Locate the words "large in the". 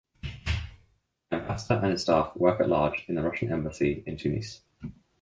2.67-3.21